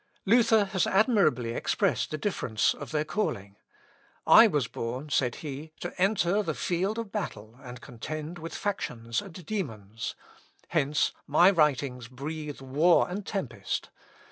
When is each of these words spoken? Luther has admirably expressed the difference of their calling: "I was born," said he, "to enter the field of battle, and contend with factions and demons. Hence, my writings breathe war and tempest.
Luther 0.25 0.65
has 0.65 0.87
admirably 0.87 1.51
expressed 1.53 2.09
the 2.09 2.17
difference 2.17 2.73
of 2.73 2.89
their 2.89 3.05
calling: 3.05 3.57
"I 4.25 4.47
was 4.47 4.67
born," 4.67 5.11
said 5.11 5.35
he, 5.35 5.73
"to 5.79 5.93
enter 6.01 6.41
the 6.41 6.55
field 6.55 6.97
of 6.97 7.11
battle, 7.11 7.59
and 7.61 7.79
contend 7.81 8.39
with 8.39 8.55
factions 8.55 9.21
and 9.21 9.45
demons. 9.45 10.15
Hence, 10.69 11.11
my 11.27 11.51
writings 11.51 12.07
breathe 12.07 12.61
war 12.61 13.07
and 13.07 13.23
tempest. 13.27 13.91